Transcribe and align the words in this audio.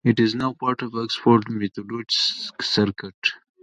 It 0.03 0.19
is 0.19 0.33
now 0.33 0.53
part 0.53 0.81
of 0.81 0.95
Oxford 0.95 1.47
Methodist 1.47 2.53
Circuit. 2.59 3.33